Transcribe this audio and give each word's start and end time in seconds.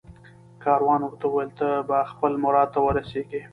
کاروان 0.63 0.99
ورته 1.03 1.25
وویل 1.27 1.51
ته 1.59 1.67
به 1.87 1.97
خپل 2.11 2.31
مراد 2.43 2.67
ته 2.73 2.79
ورسېږې 2.83 3.41